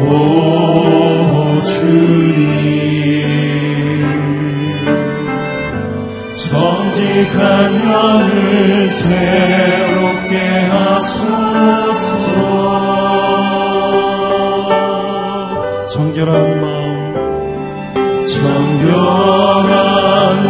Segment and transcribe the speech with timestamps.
[0.00, 0.04] 오
[1.64, 2.42] 주님.
[6.34, 7.40] 정직한
[7.88, 10.32] 영을 새롭게
[10.70, 12.12] 하소서.
[15.88, 16.92] 정결한 마음
[18.26, 19.70] 정결한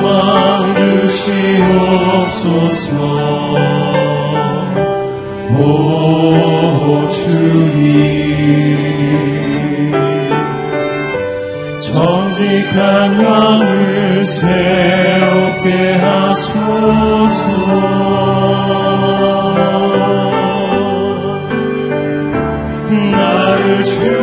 [0.03, 0.75] 마음
[1.09, 2.63] 주시옵소서
[7.23, 8.33] 오 주님.
[11.81, 17.63] 정직한 영을 새롭게 하소서.
[23.13, 24.22] 나를 주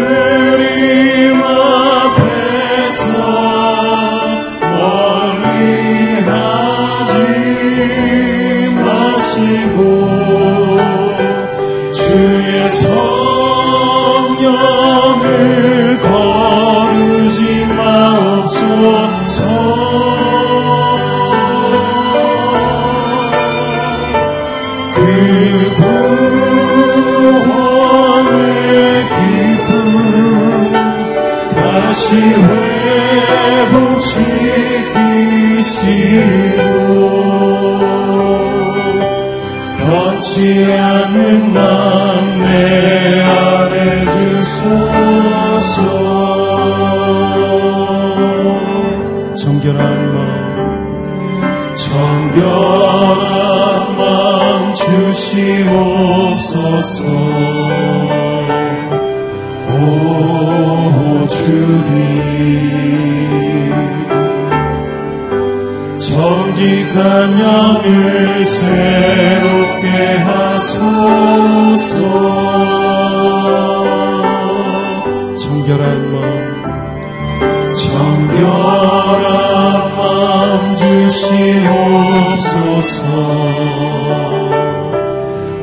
[81.30, 83.04] 주시옵소서.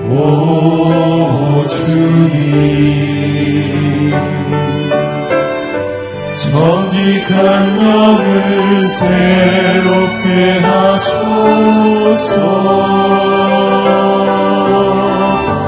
[0.09, 2.95] 오 주님.
[6.39, 7.35] 정직한
[7.83, 12.37] 영을 새롭게 하소서.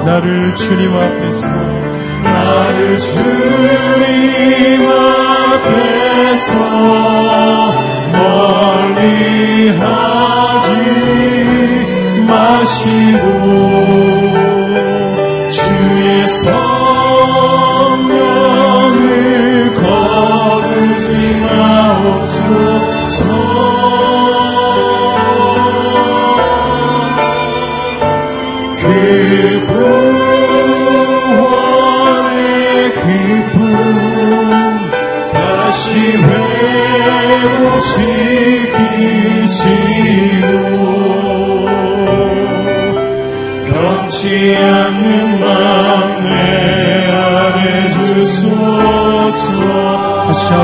[0.05, 1.78] 나를 주님 앞에서
[2.49, 6.53] 나를 주님 앞에서
[8.13, 10.73] 멀리 하지
[12.27, 13.27] 마시고
[15.51, 16.68] 주의 성
[37.79, 37.97] 다시
[44.57, 45.09] 한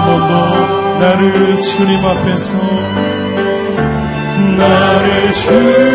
[0.04, 2.58] 번 더 나를 주님 앞에서
[4.56, 5.93] 나를 주님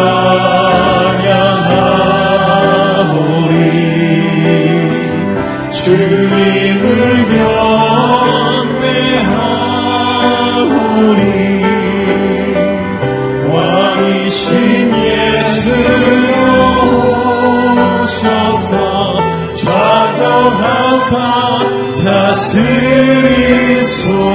[5.72, 7.26] 주님을
[8.46, 8.86] 경배하오니.
[13.52, 15.74] 왕이신 예수
[18.04, 18.62] 오셔서
[19.56, 21.16] 좌정하사
[22.04, 23.37] 다스리소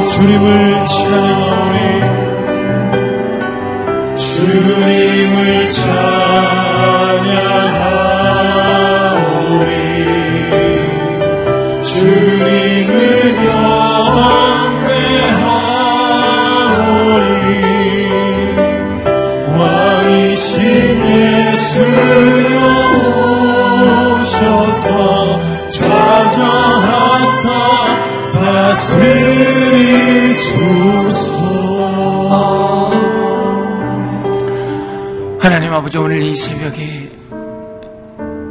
[0.09, 1.52] 주님을 찬양하
[36.13, 37.11] 오늘 이 새벽에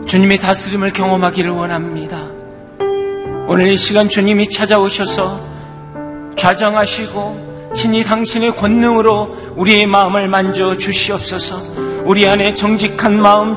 [0.08, 2.26] 주님의 다스림을 경험하기를 원합니다.
[3.48, 5.40] 오늘 이 시간 주님이 찾아오셔서
[6.36, 12.04] 좌정하시고 친히 당신의 권능으로 우리의 마음을 만져 주시옵소서.
[12.06, 13.56] 우리 안에 정직한 마음,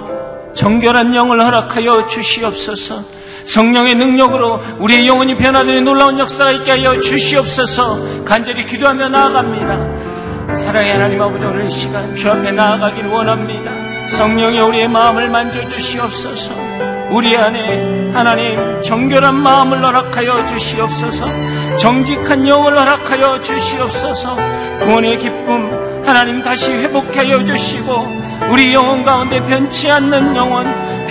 [0.54, 3.02] 정결한 영을 허락하여 주시옵소서.
[3.46, 8.24] 성령의 능력으로 우리의 영혼이 변화되는 놀라운 역사가 있게 하여 주시옵소서.
[8.26, 10.54] 간절히 기도하며 나아갑니다.
[10.54, 13.73] 사랑의 하나님 아버지 오늘 이 시간 주 앞에 나아가길 원합니다.
[14.14, 16.54] 성령이 우리의 마음을 만져주시옵소서.
[17.10, 21.26] 우리 안에 하나님 정결한 마음을 허락하여 주시옵소서.
[21.78, 24.36] 정직한 영을 허락하여 주시옵소서.
[24.82, 28.06] 구원의 기쁨 하나님 다시 회복하여 주시고
[28.52, 30.64] 우리 영혼 가운데 변치 않는 영혼,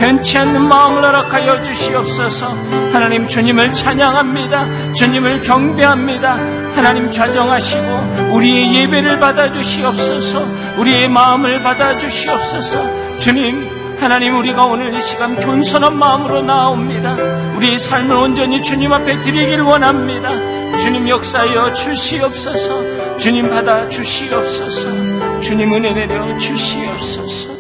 [0.04, 2.48] 변치 않는 마음을 허락하여 주시옵소서.
[2.92, 4.94] 하나님 주님을 찬양합니다.
[4.94, 6.34] 주님을 경배합니다.
[6.76, 10.46] 하나님 좌정하시고 우리의 예배를 받아 주시옵소서.
[10.78, 13.18] 우리의 마음을 받아 주시옵소서.
[13.18, 13.66] 주님,
[13.98, 17.16] 하나님 우리가 오늘 이 시간 겸손한 마음으로 나옵니다.
[17.56, 20.32] 우리의 삶을 온전히 주님 앞에 드리길 원합니다.
[20.80, 23.18] 주님 역사여 주시옵소서.
[23.18, 25.40] 주님 받아 주시옵소서.
[25.40, 27.53] 주님 은혜 내려 주시옵소서.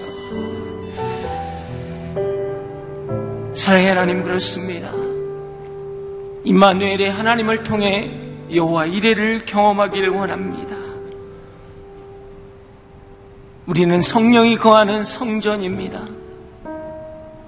[3.64, 4.92] 사랑의 하나님 그렇습니다.
[6.44, 8.12] 임마누엘의 하나님을 통해
[8.54, 10.76] 여호와 이레를 경험하기를 원합니다.
[13.66, 16.06] 우리는 성령이 거하는 성전입니다.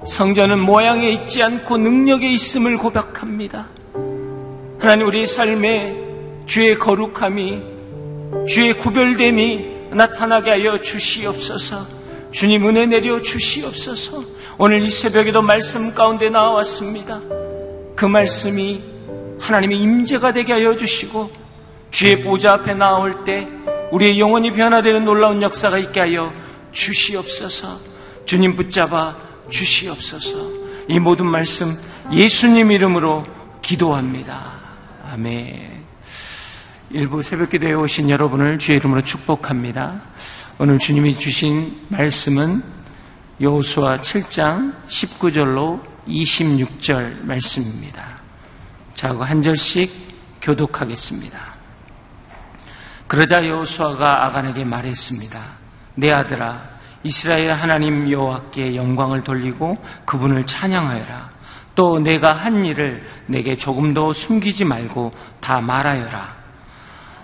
[0.07, 3.67] 성전은 모양에 있지 않고 능력에 있음을 고백합니다.
[4.79, 5.97] 하나님 우리 삶에
[6.45, 7.61] 주의 거룩함이
[8.47, 11.85] 주의 구별됨이 나타나게 하여 주시옵소서.
[12.31, 14.34] 주님 은혜 내려 주시옵소서.
[14.57, 17.19] 오늘 이 새벽에도 말씀 가운데 나왔습니다.
[17.93, 18.81] 그 말씀이
[19.37, 21.29] 하나님의 임재가 되게 하여 주시고
[21.91, 23.49] 주의 보좌 앞에 나올 때
[23.91, 26.31] 우리의 영혼이 변화되는 놀라운 역사가 있게 하여
[26.71, 27.79] 주시옵소서.
[28.25, 29.17] 주님 붙잡아
[29.49, 30.37] 주시옵소서.
[30.87, 31.73] 이 모든 말씀
[32.13, 33.25] 예수님 이름으로
[33.61, 34.53] 기도합니다.
[35.11, 35.83] 아멘.
[36.91, 39.99] 일부 새벽 기도에 오신 여러분을 주의 이름으로 축복합니다.
[40.59, 42.74] 오늘 주님이 주신 말씀은
[43.41, 48.01] 여호수아 7장 19절로 26절 말씀입니다.
[48.93, 49.91] 자, 한 절씩
[50.41, 51.37] 교독하겠습니다.
[53.07, 55.37] 그러자 여호수아가 아간에게 말했습니다.
[55.95, 56.61] 내 아들아,
[57.03, 61.29] 이스라엘 하나님 여호와께 영광을 돌리고 그분을 찬양하여라.
[61.75, 65.11] 또 내가 한 일을 내게 조금도 숨기지 말고
[65.41, 66.35] 다 말하여라.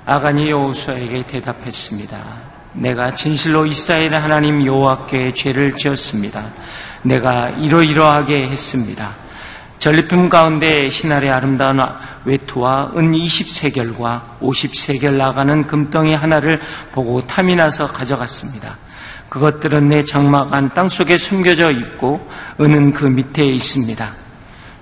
[0.05, 2.50] 아간이 여호수아에게 대답했습니다.
[2.73, 6.43] 내가 진실로 이스라엘 하나님 여호와께 죄를 지었습니다.
[7.03, 9.11] 내가 이러이러하게 했습니다.
[9.79, 11.79] 전리품 가운데 신할의 아름다운
[12.23, 16.61] 외투와 은 20세결과 50세결 나가는 금덩이 하나를
[16.91, 18.77] 보고 탐이 나서 가져갔습니다.
[19.29, 22.27] 그것들은 내 장막 안 땅속에 숨겨져 있고
[22.59, 24.07] 은은 그 밑에 있습니다.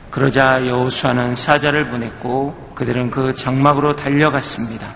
[0.09, 4.87] 그러자 여호수아는 사자를 보냈고 그들은 그 장막으로 달려갔습니다.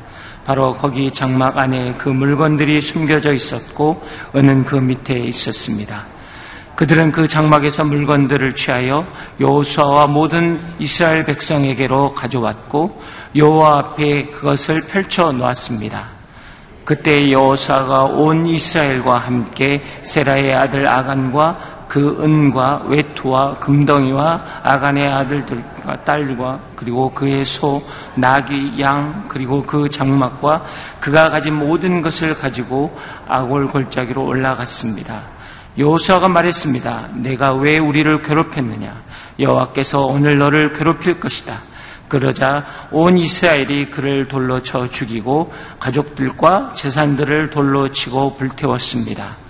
[0.45, 4.03] 바로 거기 장막 안에 그 물건들이 숨겨져 있었고
[4.35, 6.05] 은은 그 밑에 있었습니다.
[6.75, 9.05] 그들은 그 장막에서 물건들을 취하여
[9.39, 13.01] 여호수아와 모든 이스라엘 백성에게로 가져왔고
[13.35, 16.13] 여호와 앞에 그것을 펼쳐 놓았습니다.
[16.83, 26.59] 그때 여호수아가 온 이스라엘과 함께 세라의 아들 아간과 그 은과 외투와 금덩이와 아간의 아들들과 딸과
[26.75, 27.83] 그리고 그의 소,
[28.15, 30.65] 나귀, 양 그리고 그 장막과
[30.99, 32.97] 그가 가진 모든 것을 가지고
[33.27, 35.21] 아골 골짜기로 올라갔습니다.
[35.77, 37.09] 여호수아가 말했습니다.
[37.13, 39.03] 내가 왜 우리를 괴롭혔느냐?
[39.37, 41.59] 여호와께서 오늘 너를 괴롭힐 것이다.
[42.07, 49.42] 그러자 온 이스라엘이 그를 돌로 쳐 죽이고 가족들과 재산들을 돌로 치고 불태웠습니다.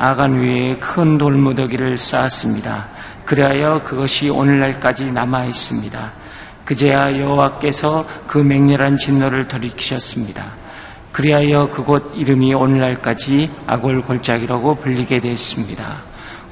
[0.00, 2.86] 아간 위에 큰 돌무더기를 쌓았습니다.
[3.24, 6.12] 그리하여 그것이 오늘날까지 남아 있습니다.
[6.64, 10.44] 그제야 여호와께서 그 맹렬한 진노를 돌이키셨습니다.
[11.10, 15.96] 그리하여 그곳 이름이 오늘날까지 아골 골짜기라고 불리게 됐습니다.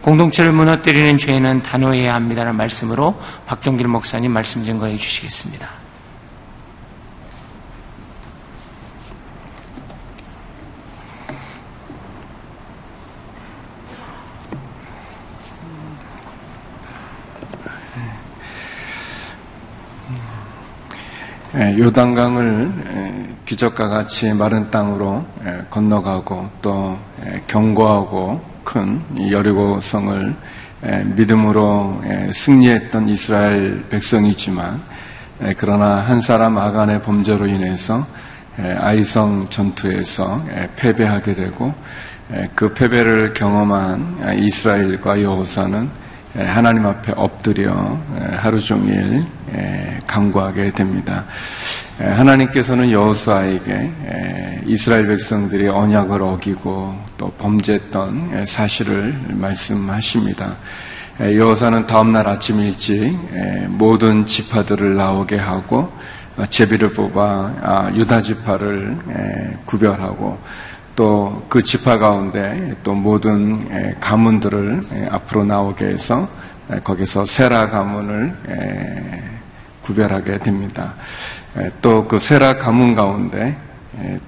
[0.03, 3.15] 공동체를 무너뜨리는 죄는 단호해야 합니다라는 말씀으로
[3.47, 5.69] 박종길 목사님 말씀 증거해 주시겠습니다.
[21.57, 22.73] 요단강을
[23.47, 25.25] 기적과 같이 마른 땅으로
[25.71, 26.99] 건너가고 또
[27.47, 30.35] 경고하고 큰 여리고성을
[31.17, 34.83] 믿음으로 승리했던 이스라엘 백성이지만
[35.57, 38.07] 그러나 한 사람 아간의 범죄로 인해서
[38.59, 40.43] 아이성 전투에서
[40.77, 41.73] 패배하게 되고
[42.55, 46.06] 그 패배를 경험한 이스라엘과 여호사는
[46.39, 47.99] 하나님 앞에 엎드려
[48.37, 49.25] 하루 종일
[50.07, 51.25] 강구하게 됩니다.
[51.99, 60.57] 하나님께서는 여호수아에게 이스라엘 백성들이 언약을 어기고 또 범죄했던 사실을 말씀하십니다.
[61.21, 63.19] 여호사는 다음날 아침 일찍
[63.69, 65.91] 모든 지파들을 나오게 하고
[66.51, 67.23] 제비를 뽑아
[67.63, 68.99] 아, 유다 지파를
[69.65, 70.39] 구별하고
[70.97, 76.29] 또 그 지파 가운데 또 모든 가문들을 앞으로 나오게 해서
[76.83, 78.35] 거기서 세라 가문을
[79.83, 80.95] 구별하게 됩니다.
[81.83, 83.57] 또 그 세라 가문 가운데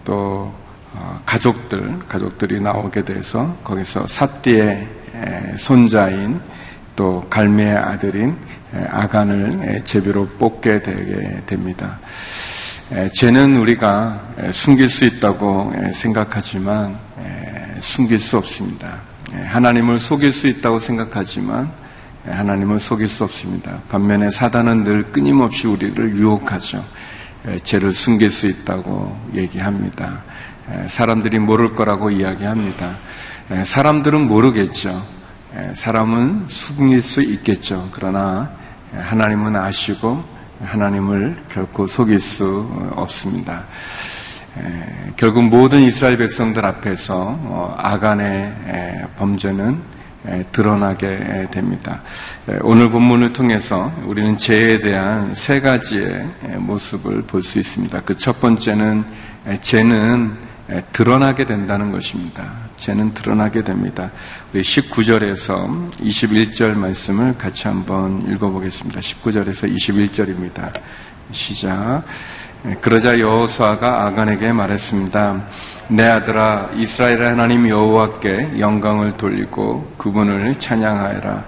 [0.04, 0.52] 또
[0.94, 4.88] 어, 가족들 가족들이 나오게 돼서 거기서 삿디의
[5.58, 6.40] 손자인
[6.96, 8.36] 또 갈매의 아들인
[8.90, 11.98] 아간을 제비로 뽑게 되게 됩니다.
[13.12, 14.18] 죄는 우리가
[14.50, 16.98] 숨길 수 있다고 생각하지만
[17.80, 19.00] 숨길 수 없습니다.
[19.44, 21.70] 하나님을 속일 수 있다고 생각하지만
[22.26, 23.78] 하나님을 속일 수 없습니다.
[23.90, 26.82] 반면에 사단은 늘 끊임없이 우리를 유혹하죠.
[27.62, 30.22] 죄를 숨길 수 있다고 얘기합니다.
[30.86, 32.96] 사람들이 모를 거라고 이야기합니다.
[33.64, 35.04] 사람들은 모르겠죠.
[35.74, 37.86] 사람은 숨길 수 있겠죠.
[37.92, 38.50] 그러나
[38.96, 43.64] 하나님은 아시고 하나님을 결코 속일 수 없습니다.
[45.16, 49.80] 결국 모든 이스라엘 백성들 앞에서 어, 아간의 범죄는
[50.50, 52.02] 드러나게 됩니다.
[52.62, 56.26] 오늘 본문을 통해서 우리는 죄에 대한 세 가지의
[56.58, 58.00] 모습을 볼 수 있습니다.
[58.02, 59.04] 그 첫 번째는
[59.62, 60.36] 죄는
[60.92, 62.67] 드러나게 된다는 것입니다.
[62.78, 64.10] 죄는 드러나게 됩니다.
[64.52, 69.00] 우리 19절에서 21절 말씀을 같이 한번 읽어보겠습니다.
[69.00, 70.72] 19절에서 21절입니다.
[71.32, 72.04] 시작.
[72.80, 75.42] 그러자 여호수아가 아간에게 말했습니다.
[75.88, 81.44] 내 아들아 이스라엘 하나님 여호와께 영광을 돌리고 그분을 찬양하여라.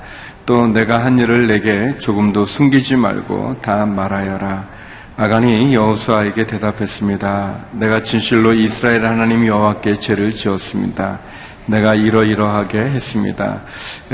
[0.46, 4.79] 또 내가 한 일을 내게 조금도 숨기지 말고 다 말하여라.
[5.20, 7.66] 아간이 여호수아에게 대답했습니다.
[7.72, 11.18] 내가 진실로 이스라엘 하나님 여호와께 죄를 지었습니다.
[11.66, 13.60] 내가 이러이러하게 했습니다.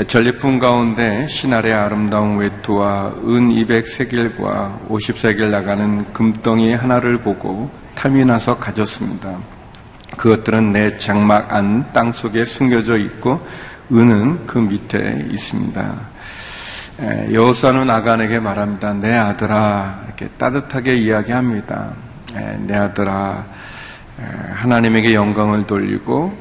[0.05, 9.33] 전리품 가운데 신알의 아름다운 외투와 은 200세겔과 50세겔 나가는 금덩이 하나를 보고 탐이 나서 가졌습니다.
[10.17, 13.39] 그것들은 내 장막 안 땅 속에 숨겨져 있고
[13.93, 16.16] 은은 그 밑에 있습니다.
[16.99, 18.93] 여호사는 아간에게 말합니다.
[18.93, 21.91] 내 아들아 이렇게 따뜻하게 이야기합니다.
[22.65, 23.45] 내 아들아
[24.55, 26.35] 하나님에게 영광을 돌리고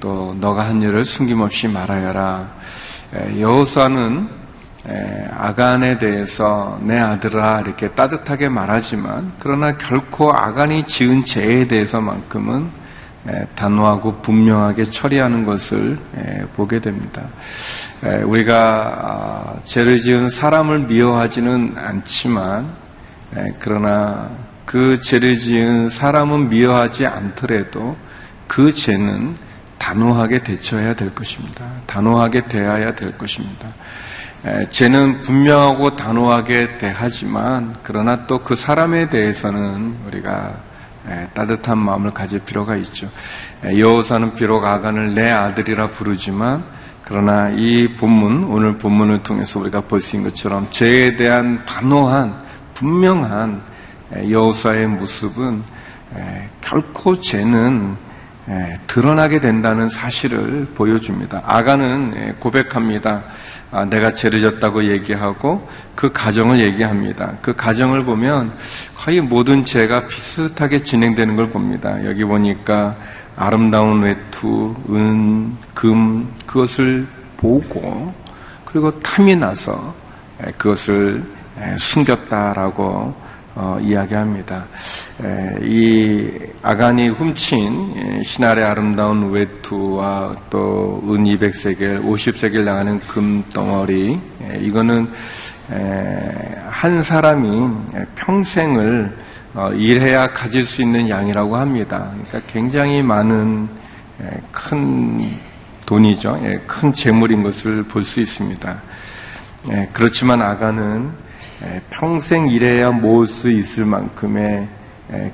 [0.00, 2.48] 또 너가 한 일을 숨김없이 말하여라.
[3.38, 4.28] 여호사는
[5.36, 12.70] 아간에 대해서 내 아들아 이렇게 따뜻하게 말하지만 그러나 결코 아간이 지은 죄에 대해서만큼은
[13.54, 15.98] 단호하고 분명하게 처리하는 것을
[16.56, 17.22] 보게 됩니다.
[18.24, 18.54] 우리가
[19.02, 22.68] 아, 죄를 지은 사람을 미워하지는 않지만
[23.58, 24.30] 그러나
[24.64, 27.96] 그 죄를 지은 사람은 미워하지 않더라도
[28.46, 29.36] 그 죄는
[29.78, 31.64] 단호하게 대처해야 될 것입니다.
[31.86, 33.68] 단호하게 대해야 될 것입니다.
[34.70, 40.67] 죄는 분명하고 단호하게 대하지만 그러나 또 그 사람에 대해서는 우리가
[41.34, 43.08] 따뜻한 마음을 가질 필요가 있죠.
[43.64, 46.62] 여호사는 비록 아간을 내 아들이라 부르지만
[47.02, 52.42] 그러나 이 본문, 오늘 본문을 통해서 우리가 볼 수 있는 것처럼 죄에 대한 단호한,
[52.74, 53.62] 분명한
[54.30, 55.62] 여호사의 모습은
[56.60, 57.96] 결코 죄는
[58.86, 61.42] 드러나게 된다는 사실을 보여줍니다.
[61.46, 63.24] 아가는 고백합니다.
[63.70, 67.32] 아, 내가 죄를 졌다고 얘기하고 그 가정을 얘기합니다.
[67.42, 68.56] 그 가정을 보면
[68.96, 72.02] 거의 모든 죄가 비슷하게 진행되는 걸 봅니다.
[72.04, 72.96] 여기 보니까
[73.36, 77.06] 아름다운 외투, 은, 금, 그것을
[77.36, 78.12] 보고,
[78.64, 79.94] 그리고 탐이 나서
[80.56, 81.22] 그것을
[81.78, 83.14] 숨겼다라고
[83.60, 84.66] 어, 이야기합니다.
[85.62, 86.30] 이
[86.62, 94.20] 아간이 훔친 신할의 아름다운 외투와 또 은 200세겔, 50세겔 나가는 금덩어리
[94.60, 95.10] 이거는
[96.70, 97.68] 한 사람이
[98.14, 99.16] 평생을
[99.54, 102.12] 어, 일해야 가질 수 있는 양이라고 합니다.
[102.12, 103.68] 그러니까 굉장히 많은
[104.52, 105.28] 큰
[105.84, 106.40] 돈이죠.
[106.66, 108.82] 큰 재물인 것을 볼 수 있습니다.
[109.92, 111.10] 그렇지만 아간은
[111.90, 114.68] 평생 일해야 모을 수 있을 만큼의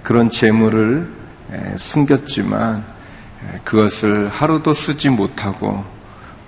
[0.02, 1.08] 그런 재물을
[1.76, 2.84] 숨겼지만
[3.64, 5.84] 그것을 하루도 쓰지 못하고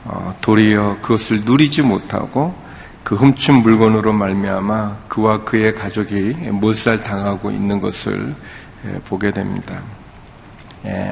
[0.04, 2.54] 어, 도리어 그것을 누리지 못하고
[3.02, 8.35] 그 훔친 물건으로 말미암아 그와 그의 가족이 못살 당하고 있는 것을
[9.04, 9.80] 보게 됩니다.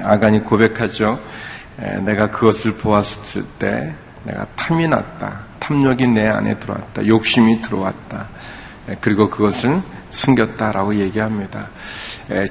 [0.04, 1.21] 아간이 고백하죠.
[2.04, 3.94] 내가 그것을 보았을 때
[4.25, 5.40] 내가 탐이 났다.
[5.59, 7.06] 탐욕이 내 안에 들어왔다.
[7.06, 8.28] 욕심이 들어왔다.
[9.00, 11.68] 그리고 그것을 숨겼다라고 얘기합니다.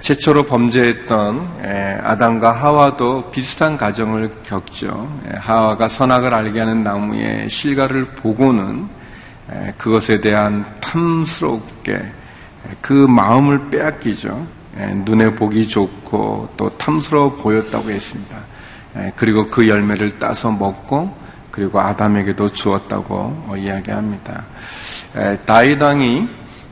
[0.01, 5.09] 최초로 범죄했던 아담과 하와도 비슷한 가정을 겪죠.
[5.35, 8.87] 하와가 선악을 알게 하는 나무의 실과를 보고는
[9.77, 12.01] 그것에 대한 탐스럽게
[12.81, 14.47] 그 마음을 빼앗기죠.
[15.05, 18.35] 눈에 보기 좋고 또 탐스러워 보였다고 했습니다.
[19.15, 21.22] 그리고 그 열매를 따서 먹고
[21.53, 24.43] 그리고 아담에게도 주었다고 이야기합니다.
[25.45, 26.27] 다이당이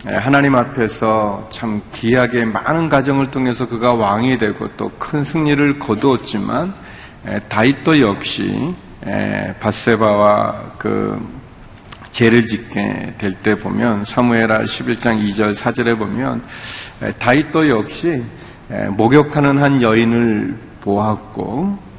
[0.06, 6.74] 하나님 앞에서 참 귀하게 많은 가정을 통해서 그가 왕이 되고 또 큰 승리를 거두었지만
[7.48, 8.74] 다윗도 역시
[9.60, 11.22] 바세바와 그
[12.12, 16.44] 죄를 짓게 될 때 보면 사무엘하 11장 2절 4절에 보면
[17.20, 18.24] 다윗도 역시
[18.98, 21.91] 목욕하는 한 여인을 보았고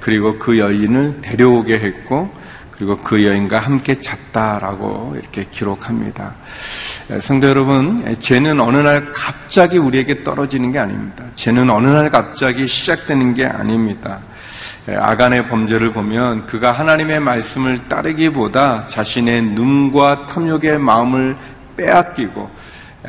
[0.00, 2.30] 그리고 그 여인을 데려오게 했고
[2.70, 6.34] 그리고 그 여인과 함께 잤다라고 이렇게 기록합니다.
[7.20, 11.24] 성도 여러분, 죄는 어느 날 갑자기 우리에게 떨어지는 게 아닙니다.
[11.36, 14.20] 죄는 어느 날 갑자기 시작되는 게 아닙니다.
[14.88, 21.36] 아간의 범죄를 보면 그가 하나님의 말씀을 따르기보다 자신의 눈과 탐욕의 마음을
[21.76, 22.50] 빼앗기고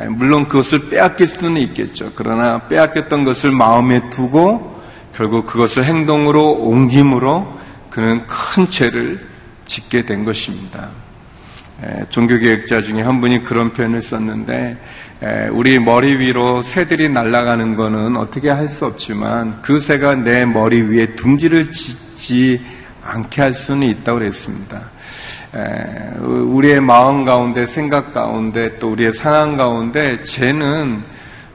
[0.09, 2.11] 물론 그것을 빼앗길 수는 있겠죠.
[2.15, 4.72] 그러나 빼앗겼던 것을 마음에 두고
[5.15, 9.25] 결국 그것을 행동으로 옮김으로 그는 큰 죄를
[9.65, 10.89] 짓게 된 것입니다.
[12.09, 14.77] 종교개혁자 중에 한 분이 그런 표현을 썼는데
[15.51, 21.15] 우리 머리 위로 새들이 날아가는 것은 어떻게 할 수 없지만 그 새가 내 머리 위에
[21.15, 22.61] 둥지를 짓지
[23.03, 24.81] 않게 할 수는 있다고 그랬습니다.
[26.21, 31.03] 우리의 마음 가운데, 생각 가운데, 또 우리의 상황 가운데 죄는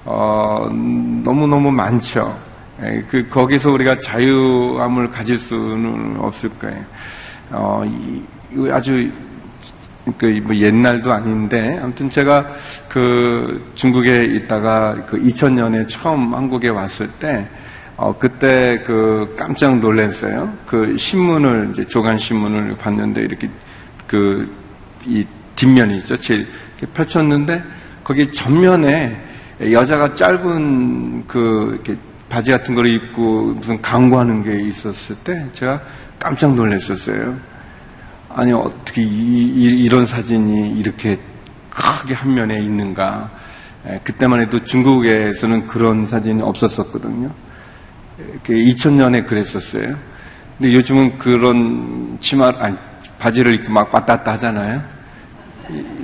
[0.05, 2.48] 어, 너무너무 많죠.
[3.09, 6.85] 그, 거기서 우리가 자유함을 가질 수는 없을 거예요.
[7.51, 7.85] 어,
[8.71, 9.11] 아주
[10.17, 12.51] 그뭐 옛날도 아닌데 아무튼 제가
[12.89, 17.47] 그 중국에 있다가 그 2000년에 처음 한국에 왔을 때
[17.97, 20.53] 어, 그때 그 깜짝 놀랐어요.
[20.67, 23.51] 그 신문을 이제 조간 신문을 봤는데 이렇게
[24.07, 24.59] 그
[25.07, 25.25] 이
[25.57, 26.17] 뒷면이 있죠.
[26.17, 26.47] 제일
[26.95, 27.63] 펼쳤는데
[28.05, 29.21] 거기 전면에
[29.61, 35.81] 여자가 짧은 그 이렇게 바지 같은 걸 입고 무슨 광고하는 게 있었을 때 제가
[36.19, 37.37] 깜짝 놀랐었어요.
[38.29, 41.19] 아니 어떻게 이, 런 사진이 이렇게
[41.71, 43.31] 크게 한 면에 있는가?
[44.05, 47.31] 그때만 해도 중국에서는 그런 사진이 없었었거든요.
[48.45, 49.97] 2000년에 그랬었어요.
[50.59, 52.77] 근데 요즘은 그런 치마, 아니,
[53.19, 54.83] 바지를 입고 막 왔다 갔다 하잖아요.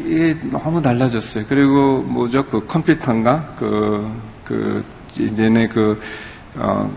[0.04, 1.44] 이게 너무 달라졌어요.
[1.48, 2.46] 그리고 뭐죠?
[2.46, 3.54] 그 컴퓨터인가?
[3.58, 4.08] 그,
[4.44, 4.84] 그,
[5.16, 6.00] 이제는 그,
[6.56, 6.90] 어,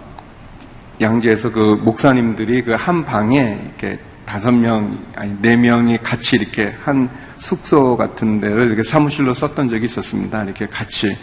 [1.00, 7.10] 양재에서 그 목사님들이 그 한 방에 이렇게 다섯 명, 아니, 네 명이 같이 이렇게 한
[7.38, 10.44] 숙소 같은 데를 이렇게 사무실로 썼던 적이 있었습니다.
[10.44, 11.16] 이렇게 같이.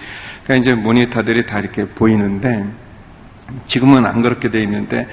[0.42, 2.64] 그러니까 이제 모니터들이 다 이렇게 보이는데,
[3.66, 5.06] 지금은 안 그렇게 돼 있는데,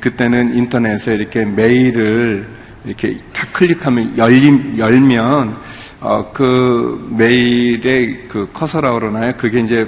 [0.00, 2.48] 그때는 인터넷에 이렇게 메일을
[2.86, 5.58] 이렇게 탁 클릭하면 열림, 열면,
[6.00, 9.34] 어, 그 메일의 그 커서라고 그러나요?
[9.36, 9.86] 그게 이제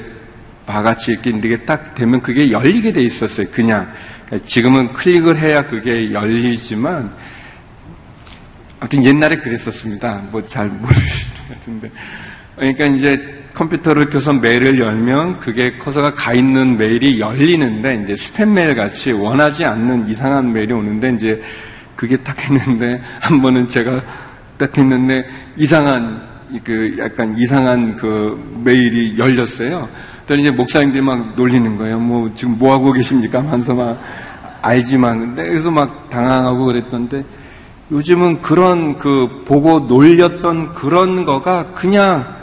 [0.66, 3.46] 바같이 이렇게 이게 딱 되면 그게 열리게 돼 있었어요.
[3.50, 3.90] 그냥.
[4.26, 7.12] 그러니까 지금은 클릭을 해야 그게 열리지만,
[8.80, 10.24] 하여튼 옛날에 그랬었습니다.
[10.32, 11.90] 뭐 잘 모르시는 것 같은데.
[12.56, 18.74] 그러니까 이제 컴퓨터를 켜서 메일을 열면 그게 커서가 가 있는 메일이 열리는데 이제 스팸 메일
[18.74, 21.42] 같이 원하지 않는 이상한 메일이 오는데 이제
[21.94, 24.02] 그게 딱 했는데 한 번은 제가
[24.58, 25.26] 딱 했는데
[25.56, 26.20] 이상한
[26.64, 29.88] 그 약간 이상한 그 메일이 열렸어요.
[30.26, 31.98] 그랬더니 이제 목사님들이 막 놀리는 거예요.
[31.98, 33.38] 뭐 지금 뭐 하고 계십니까?
[33.38, 33.98] 하면서 막
[34.60, 37.24] 알지만 근데 그래서 막 당황하고 그랬던데
[37.90, 42.36] 요즘은 그런 그 보고 놀렸던 그런 거가 그냥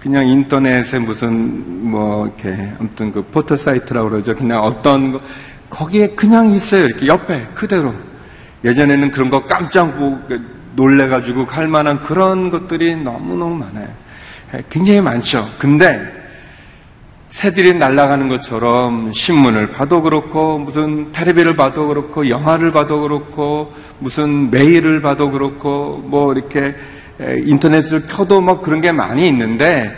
[0.00, 4.34] 그냥 인터넷에 무슨 뭐 이렇게 아무튼 그 포털 사이트라고 그러죠.
[4.34, 5.20] 그냥 어떤 거
[5.68, 6.86] 거기에 그냥 있어요.
[6.86, 7.92] 이렇게 옆에 그대로.
[8.64, 9.94] 예전에는 그런 거 깜짝
[10.74, 13.88] 놀래가지고 갈 만한 그런 것들이 너무너무 많아요.
[14.54, 15.46] 예, 굉장히 많죠.
[15.58, 16.15] 근데
[17.36, 25.02] 새들이 날아가는 것처럼 신문을 봐도 그렇고 무슨 테레비를 봐도 그렇고 영화를 봐도 그렇고 무슨 메일을
[25.02, 26.74] 봐도 그렇고 뭐 이렇게
[27.20, 29.94] 인터넷을 켜도 뭐 그런 게 많이 있는데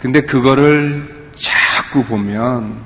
[0.00, 2.80] 근데 그거를 자꾸 보면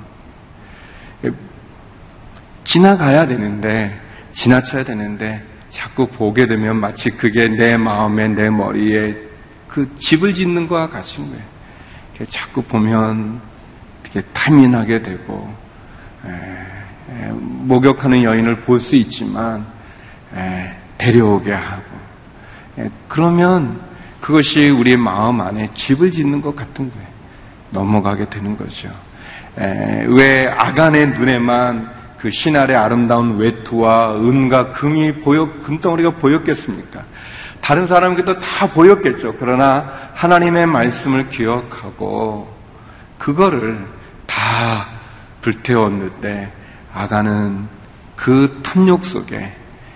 [2.65, 3.99] 지나가야 되는데
[4.31, 9.17] 지나쳐야 되는데 자꾸 보게 되면 마치 그게 내 마음에 내 머리에
[9.67, 12.27] 그 집을 짓는 거와 같은 거예요.
[12.29, 13.46] 자꾸 보면
[14.13, 15.53] 이렇게 탐인하게 되고
[17.29, 19.65] 목욕하는 여인을 볼 수 있지만
[20.35, 21.83] 에, 데려오게 하고
[23.07, 23.79] 그러면
[24.21, 27.07] 그것이 우리 마음 안에 집을 짓는 것 같은 거예요.
[27.71, 28.89] 넘어가게 되는 거죠.
[29.55, 37.03] 왜 아간의 눈에만 그 신알의 아름다운 외투와 은과 금이 보여 금덩어리가 보였겠습니까?
[37.61, 39.35] 다른 사람에게도 다 보였겠죠.
[39.39, 42.53] 그러나 하나님의 말씀을 기억하고
[43.17, 43.85] 그거를
[44.37, 44.87] 다
[45.41, 46.51] 불태웠는데
[46.93, 47.67] 아가는
[48.15, 49.51] 그 탐욕 속에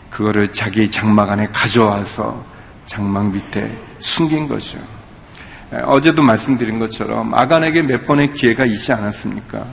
[0.10, 2.44] 그거를 자기 장막 안에 가져와서
[2.88, 4.80] 장막 밑에 숨긴 거죠.
[5.86, 9.64] 어제도 말씀드린 것처럼 아간에게 몇 번의 기회가 있지 않았습니까?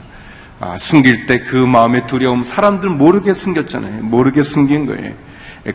[0.61, 4.03] 아, 숨길 때 그 마음의 두려움 사람들 모르게 숨겼잖아요.
[4.03, 5.13] 모르게 숨긴 거예요.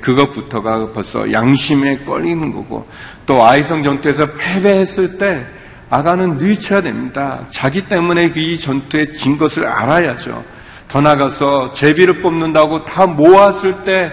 [0.00, 2.88] 그것부터가 벌써 양심에 걸리는 거고
[3.26, 5.46] 또 아이성 전투에서 패배했을 때
[5.90, 7.40] 아가는 누이쳐야 됩니다.
[7.50, 10.44] 자기 때문에 이 전투에 진 것을 알아야죠.
[10.88, 14.12] 더 나가서 제비를 뽑는다고 다 모았을 때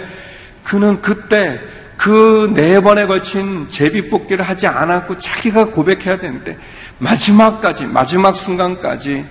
[0.64, 1.60] 그는 그때
[1.98, 6.58] 그 네 번에 걸친 제비 뽑기를 하지 않았고 자기가 고백해야 되는데
[6.98, 9.24] 마지막까지 마지막 순간까지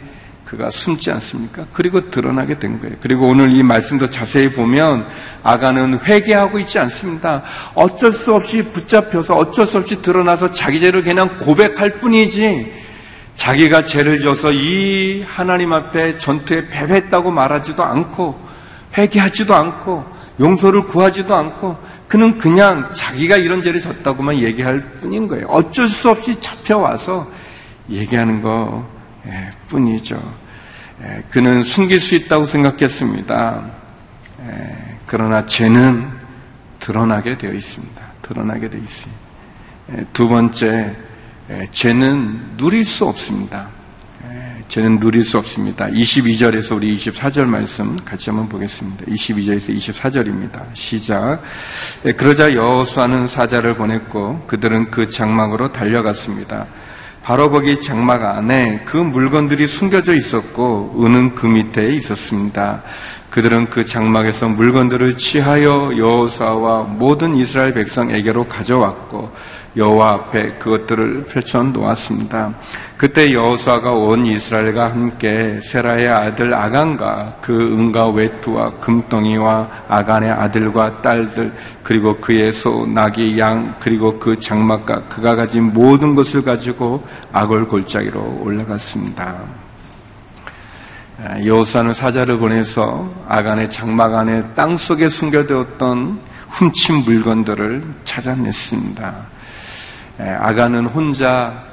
[0.50, 1.64] 그가 숨지 않습니까?
[1.72, 2.96] 그리고 드러나게 된 거예요.
[3.00, 5.06] 그리고 오늘 이 말씀도 자세히 보면
[5.44, 7.44] 아가는 회개하고 있지 않습니다.
[7.76, 12.72] 어쩔 수 없이 붙잡혀서 어쩔 수 없이 드러나서 자기 죄를 그냥 고백할 뿐이지
[13.36, 18.36] 자기가 죄를 져서 이 하나님 앞에 전투에 패배했다고 말하지도 않고
[18.98, 20.04] 회개하지도 않고
[20.40, 25.46] 용서를 구하지도 않고 그는 그냥 자기가 이런 죄를 졌다고만 얘기할 뿐인 거예요.
[25.46, 27.30] 어쩔 수 없이 잡혀와서
[27.88, 28.99] 얘기하는 거 예,
[29.68, 30.20] 뿐이죠.
[31.02, 33.70] 예, 그는 숨길 수 있다고 생각했습니다.
[34.46, 36.06] 예, 그러나 죄는
[36.78, 38.02] 드러나게 되어 있습니다.
[38.22, 39.20] 드러나게 되어 있습니다.
[40.12, 40.96] 두 번째,
[41.72, 43.68] 죄는 누릴 수 없습니다.
[44.68, 45.88] 죄는 누릴 수 없습니다.
[45.88, 49.04] 22절에서 우리 24절 말씀 같이 한번 보겠습니다.
[49.06, 50.62] 22절에서 24절입니다.
[50.74, 51.42] 시작.
[52.16, 56.66] 그러자 여호수아는 사자를 보냈고 그들은 그 장막으로 달려갔습니다.
[57.22, 62.82] 바로 거기 장막 안에 그 물건들이 숨겨져 있었고 은은 그 밑에 있었습니다.
[63.30, 69.30] 그들은 그 장막에서 물건들을 취하여 여호사와 모든 이스라엘 백성에게로 가져왔고
[69.76, 72.54] 여호와 앞에 그것들을 펼쳐 놓았습니다.
[72.96, 81.52] 그때 여호수아가 온 이스라엘과 함께 세라의 아들 아간과 그 은과 외투와 금덩이와 아간의 아들과 딸들
[81.82, 87.02] 그리고 그의 소 나귀 양 그리고 그 장막과 그가 가진 모든 것을 가지고
[87.32, 89.36] 아골 골짜기로 올라갔습니다.
[91.44, 99.14] 여호수아는 사자를 보내서 아간의 장막 안에 땅 속에 숨겨두었던 훔친 물건들을 찾아냈습니다.
[100.18, 101.64] 아가는 혼자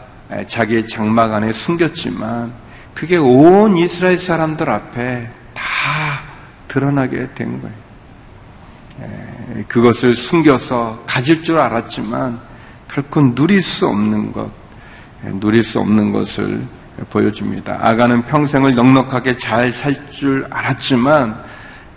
[0.48, 2.54] 자기의 장막 안에 숨겼지만
[2.94, 5.64] 그게 온 이스라엘 사람들 앞에 다
[6.68, 7.76] 드러나게 된 거예요.
[9.68, 12.40] 그것을 숨겨서 가질 줄 알았지만
[12.88, 14.50] 결코 누릴 수 없는 것,
[15.40, 16.62] 누릴 수 없는 것을
[17.10, 17.78] 보여줍니다.
[17.82, 21.44] 아가는 평생을 넉넉하게 잘 살 줄 알았지만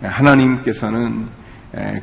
[0.03, 1.29] 하나님께서는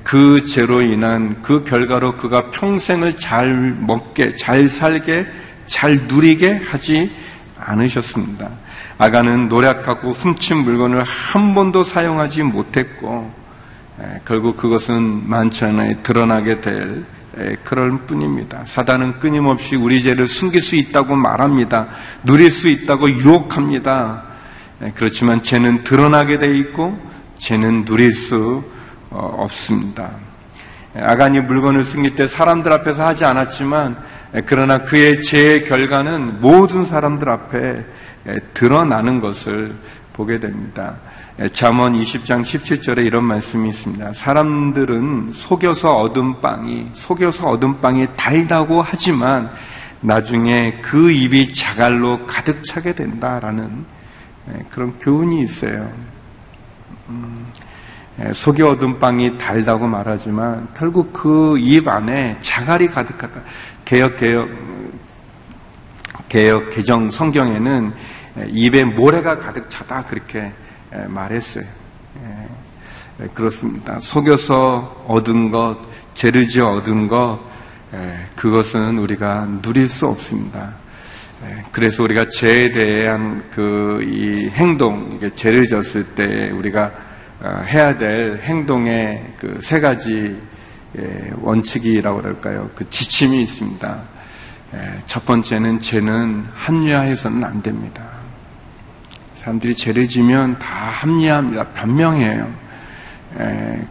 [0.04, 5.28] 그 죄로 인한 그 결과로 그가 평생을 잘 먹게, 잘 살게,
[5.66, 7.12] 잘 누리게 하지
[7.60, 8.50] 않으셨습니다.
[8.98, 13.30] 아가는 노력하고 훔친 물건을 한 번도 사용하지 못했고,
[14.26, 17.04] 결국 그것은 만천하에 드러나게 될
[17.64, 18.64] 그럴 뿐입니다.
[18.66, 21.90] 사단은 끊임없이 우리 죄를 숨길 수 있다고 말합니다.
[22.24, 24.24] 누릴 수 있다고 유혹합니다.
[24.96, 26.98] 그렇지만 죄는 드러나게 돼 있고,
[27.38, 28.77] 죄는 누릴 수 어,
[29.18, 30.12] 없습니다.
[30.96, 33.98] 아간이 물건을 숨길 때 사람들 앞에서 하지 않았지만
[34.46, 37.86] 그러나 그의 죄의 결과는 모든 사람들 앞에
[38.54, 39.76] 드러나는 것을
[40.14, 40.98] 보게 됩니다.
[41.54, 44.14] 잠언 20장 17절에 이런 말씀이 있습니다.
[44.14, 49.50] 사람들은 속여서 얻은 빵이 속여서 얻은 빵이 달다고 하지만
[50.02, 53.86] 나중에 그 입이 자갈로 가득 차게 된다라는
[54.50, 55.92] 예, 그런 교훈이 있어요.
[57.10, 57.67] 음, 예,
[58.34, 63.42] 속이 얻은 빵이 달다고 말하지만 결국 그 입 안에 자갈이 가득하다.
[63.86, 64.50] 개혁 개혁
[66.28, 67.94] 개혁 개정 성경에는
[68.50, 70.52] 입에 모래가 가득 차다 그렇게
[71.08, 71.66] 말했어요.
[73.34, 74.00] 그렇습니다.
[74.00, 75.78] 속여서 얻은 것,
[76.14, 77.40] 죄를 지어 얻은 것,
[78.36, 80.74] 그것은 우리가 누릴 수 없습니다.
[81.72, 87.07] 그래서 우리가 죄에 대한 그 이 행동, 죄를 졌을 때 우리가 어,
[87.44, 90.40] 해야 될 행동의 그 세 가지
[91.42, 92.70] 원칙이라고 그럴까요?
[92.74, 94.02] 그 지침이 있습니다.
[95.06, 98.04] 첫 번째는 죄는 합리화해서는 안 됩니다.
[99.36, 101.68] 사람들이 죄를 지면 다 합리화합니다.
[101.70, 102.52] 변명해요.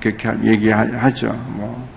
[0.01, 1.29] 그렇게 얘기하죠.
[1.29, 1.89] 뭐.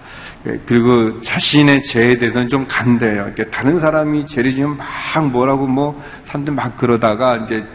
[0.66, 3.34] 그리고 자신의 죄에 대해서는 좀 간대요.
[3.52, 7.66] 다른 사람이 죄를 지면 막 뭐라고 뭐 사람들 막 그러다가 이제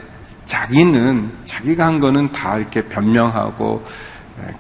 [0.45, 3.85] 자기는 자기가 한 거는 다 이렇게 변명하고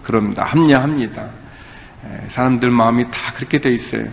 [0.02, 0.44] 그럽니다.
[0.44, 1.28] 합리화합니다.
[2.28, 4.04] 사람들 마음이 다 그렇게 돼 있어요.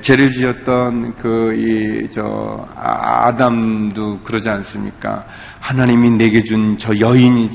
[0.00, 5.24] 죄를 지었던 그, 이, 저, 아, 아담도 그러지 않습니까?
[5.60, 7.50] 하나님이 내게 준 저 여인이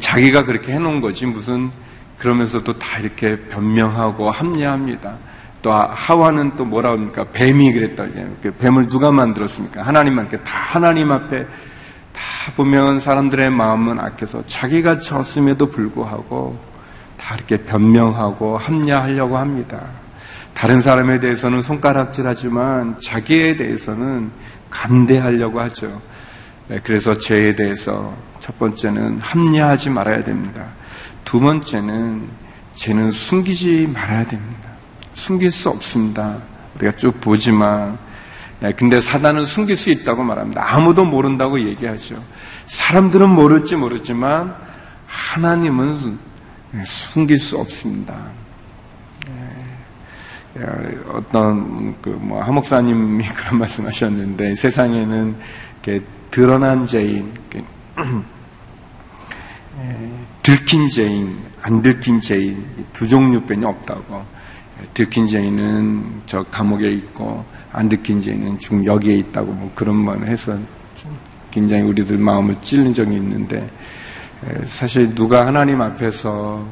[0.00, 1.70] 자기가 그렇게 해놓은 거지 무슨
[2.18, 5.16] 그러면서도 다 이렇게 변명하고 합리합니다.
[5.62, 7.24] 또 하와는 또 뭐라 합니까?
[7.32, 8.06] 뱀이 그랬다.
[8.42, 9.82] 그 뱀을 누가 만들었습니까?
[9.82, 11.46] 하나님한테 다 하나님 앞에
[12.16, 16.58] 다 보면 사람들의 마음은 악해서 자기가 졌음에도 불구하고
[17.18, 19.82] 다 이렇게 변명하고 합리하려고 합니다.
[20.54, 24.30] 다른 사람에 대해서는 손가락질하지만 자기에 대해서는
[24.70, 26.00] 감대하려고 하죠.
[26.68, 30.64] 네, 그래서 죄에 대해서 첫 번째는 합리하지 말아야 됩니다.
[31.24, 32.28] 두 번째는
[32.74, 34.70] 죄는 숨기지 말아야 됩니다.
[35.12, 36.38] 숨길 수 없습니다.
[36.76, 38.05] 우리가 쭉 보지만 네,
[38.72, 40.64] 근데 사단은 숨길 수 있다고 말합니다.
[40.74, 42.22] 아무도 모른다고 얘기하죠.
[42.68, 44.54] 사람들은 모를지 모르지만
[45.06, 46.18] 하나님은
[46.84, 48.14] 숨길 수 없습니다.
[51.08, 55.36] 어떤 그뭐 하목사님이 그런 말씀하셨는데 세상에는
[55.82, 57.32] 이렇게 드러난 죄인,
[60.42, 64.36] 들킨 죄인, 안 들킨 죄인 두 종류뿐이 없다고.
[64.92, 67.44] 들킨 죄인은 저 감옥에 있고
[67.76, 70.58] 안 들킨 죄인은 지금 여기에 있다고 뭐 그런 말을 해서
[71.50, 73.68] 굉장히 우리들 마음을 찔린 적이 있는데
[74.66, 76.66] 사실 누가 하나님 앞에서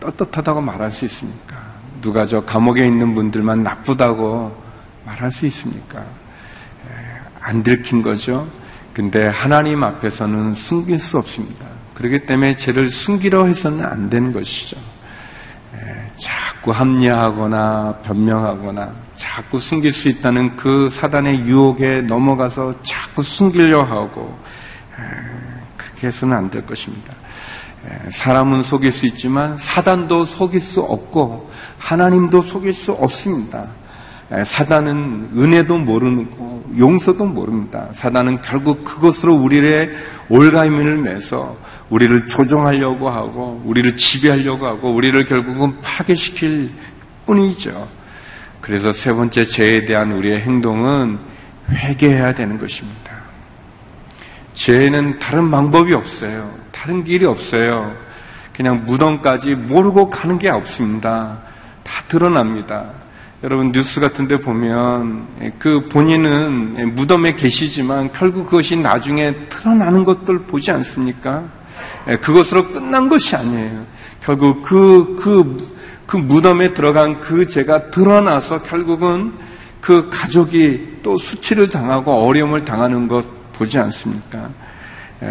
[0.00, 1.56] 떳떳하다고 말할 수 있습니까?
[2.00, 4.56] 누가 저 감옥에 있는 분들만 나쁘다고
[5.04, 6.02] 말할 수 있습니까?
[7.38, 8.48] 안 들킨 거죠.
[8.94, 11.66] 근데 하나님 앞에서는 숨길 수 없습니다.
[11.92, 14.78] 그렇기 때문에 죄를 숨기려 해서는 안 되는 것이죠.
[16.18, 24.38] 자꾸 합리화하거나 변명하거나 자꾸 숨길 수 있다는 그 사단의 유혹에 넘어가서 자꾸 숨기려 하고
[25.76, 27.14] 그렇게 해서는 안 될 것입니다.
[28.10, 33.64] 사람은 속일 수 있지만 사단도 속일 수 없고 하나님도 속일 수 없습니다.
[34.44, 37.88] 사단은 은혜도 모르고 용서도 모릅니다.
[37.94, 39.90] 사단은 결국 그것으로 우리의
[40.28, 41.56] 올가임을 매서
[41.90, 46.72] 우리를 조종하려고 하고 우리를 지배하려고 하고 우리를 결국은 파괴시킬
[47.24, 47.88] 뿐이죠.
[48.66, 51.20] 그래서 세 번째 죄에 대한 우리의 행동은
[51.70, 53.12] 회개해야 되는 것입니다.
[54.54, 56.52] 죄는 다른 방법이 없어요.
[56.72, 57.94] 다른 길이 없어요.
[58.52, 61.38] 그냥 무덤까지 모르고 가는 게 없습니다.
[61.84, 62.90] 다 드러납니다.
[63.44, 65.28] 여러분 뉴스 같은 데 보면
[65.60, 71.44] 그 본인은 무덤에 계시지만 결국 그것이 나중에 드러나는 것들 보지 않습니까?
[72.20, 73.86] 그것으로 끝난 것이 아니에요.
[74.20, 75.75] 결국 그, 그,
[76.06, 79.34] 그 무덤에 들어간 그 죄가 드러나서 결국은
[79.80, 84.50] 그 가족이 또 수치를 당하고 어려움을 당하는 것 보지 않습니까?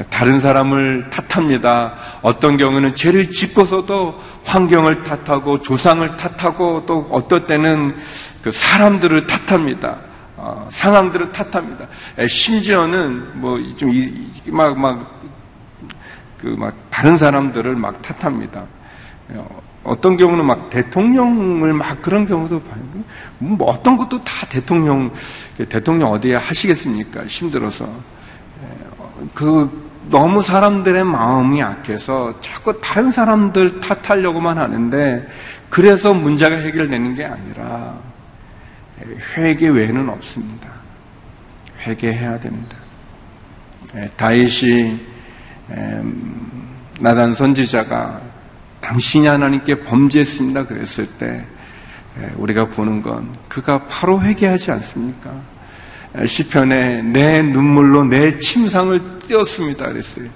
[0.10, 1.94] 다른 사람을 탓합니다.
[2.22, 7.96] 어떤 경우는 죄를 짓고서도 환경을 탓하고 조상을 탓하고 또 어떨 때는
[8.42, 9.98] 그 사람들을 탓합니다.
[10.38, 11.88] 어, 상황들을 탓합니다.
[12.28, 15.16] 심지어는 뭐좀막막
[16.38, 18.64] 그막 막 다른 사람들을 막 탓합니다.
[19.86, 22.82] 어, 어떤 경우는 막 대통령을 막 그런 경우도 봐요.
[23.38, 25.12] 뭐 어떤 것도 다 대통령
[25.70, 27.26] 대통령 어디에 하시겠습니까?
[27.26, 27.88] 힘들어서
[29.34, 35.28] 그 너무 사람들의 마음이 약해서 자꾸 다른 사람들 탓하려고만 하는데
[35.70, 37.98] 그래서 문제가 해결되는 게 아니라
[39.36, 40.70] 회개 외에는 없습니다.
[41.82, 42.78] 회개해야 됩니다.
[43.96, 45.00] 예, 다윗이
[47.00, 48.35] 나단 선지자가
[48.86, 50.68] 당신이 하나님께 범죄했습니다.
[50.68, 51.44] 그랬을 때
[52.36, 55.32] 우리가 보는 건 그가 바로 회개하지 않습니까?
[56.26, 59.88] 시편에 내 눈물로 내 침상을 띄었습니다.
[59.88, 60.28] 그랬어요.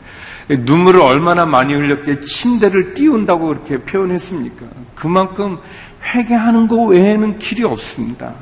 [0.50, 4.66] 눈물을 얼마나 많이 흘렸기에 침대를 띄운다고 그렇게 표현했습니까?
[4.96, 5.60] 그만큼
[6.04, 8.34] 회개하는 것 외에는 길이 없습니다.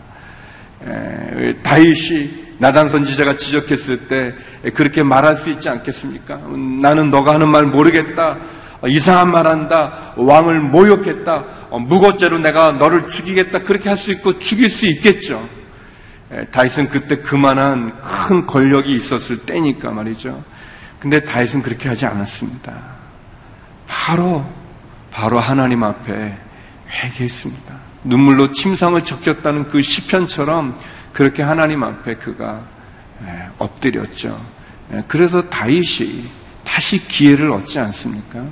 [1.64, 4.34] 다윗이 나단 선지자가 지적했을 때
[4.74, 6.38] 그렇게 말할 수 있지 않겠습니까?
[6.82, 8.38] 나는 너가 하는 말 모르겠다.
[8.86, 10.14] 이상한 말 한다.
[10.16, 11.44] 왕을 모욕했다.
[11.72, 13.60] 무고죄로 내가 너를 죽이겠다.
[13.60, 15.48] 그렇게 할 수 있고 죽일 수 있겠죠.
[16.52, 20.44] 다윗은 그때 그만한 큰 권력이 있었을 때니까 말이죠.
[21.00, 22.74] 근데 다윗은 그렇게 하지 않았습니다.
[23.88, 24.46] 바로
[25.12, 26.38] 바로 하나님 앞에
[26.90, 27.74] 회개했습니다.
[28.04, 30.76] 눈물로 침상을 적셨다는 그 시편처럼
[31.14, 32.62] 그렇게 하나님 앞에 그가
[33.58, 34.40] 엎드렸죠.
[35.08, 36.26] 그래서 다윗이
[36.64, 38.44] 다시 기회를 얻지 않습니까?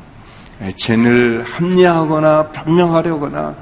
[0.77, 3.55] 죄를 합리하거나 변명하려거나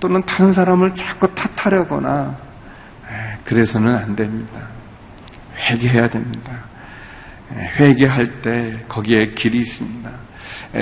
[0.00, 2.36] 또는 다른 사람을 자꾸 탓하려거나
[3.44, 4.60] 그래서는 안 됩니다.
[5.56, 6.52] 회개해야 됩니다.
[7.78, 10.10] 회개할 때 거기에 길이 있습니다.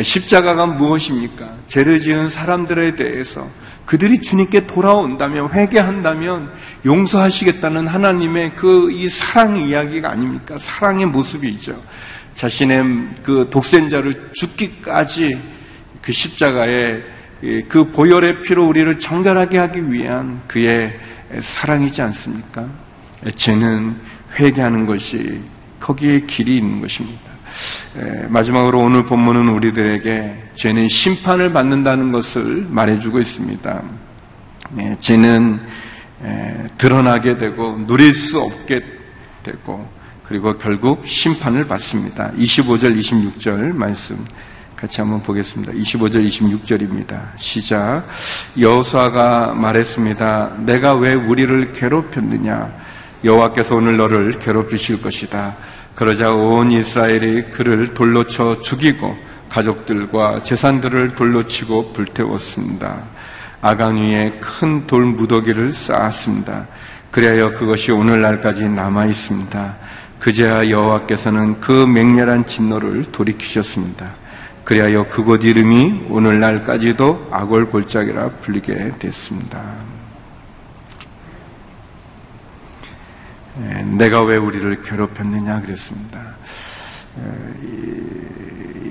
[0.03, 1.49] 십자가가 무엇입니까?
[1.69, 3.49] 죄를 지은 사람들에 대해서
[3.87, 6.53] 그들이 주님께 돌아온다면 회개한다면
[6.85, 10.57] 용서하시겠다는 하나님의 그 이 사랑 이야기가 아닙니까?
[10.59, 11.81] 사랑의 모습이죠.
[12.37, 15.39] 자신의 그 독생자를 죽기까지
[16.03, 17.03] 그 십자가에
[17.69, 20.99] 그 보혈의 피로 우리를 정결하게 하기 위한 그의
[21.41, 22.67] 사랑이지 않습니까?
[23.35, 23.97] 죄는
[24.39, 25.41] 회개하는 것이
[25.81, 27.21] 거기에 길이 있는 것입니다.
[28.29, 33.83] 마지막으로 오늘 본문은 우리들에게 죄는 심판을 받는다는 것을 말해주고 있습니다.
[34.99, 35.61] 죄는
[36.77, 38.85] 드러나게 되고 누릴 수 없게
[39.43, 39.89] 되고
[40.27, 42.33] 그리고 결국 심판을 받습니다.
[42.33, 44.19] 25절, 26절 말씀
[44.75, 45.73] 같이 한번 보겠습니다.
[45.73, 47.21] 25절, 26절입니다.
[47.37, 48.05] 시작.
[48.59, 50.57] 여호수아가 말했습니다.
[50.67, 52.71] 내가 왜 우리를 괴롭혔느냐?
[53.25, 55.57] 여호와께서 오늘 너를 괴롭히실 것이다.
[55.95, 59.17] 그러자 온 이스라엘이 그를 돌로 쳐 죽이고
[59.49, 62.99] 가족들과 재산들을 돌로 치고 불태웠습니다.
[63.63, 66.67] 아간 위에 큰 돌 무더기를 쌓았습니다.
[67.11, 69.86] 그리하여 그것이 오늘날까지 남아 있습니다.
[70.19, 74.11] 그제야 여호와께서는 그 맹렬한 진노를 돌이키셨습니다.
[74.65, 79.63] 그리하여 그곳 이름이 오늘날까지도 악월 골짜기라 불리게 됐습니다.
[83.63, 86.21] 예, 내가 왜 우리를 괴롭혔느냐 그랬습니다.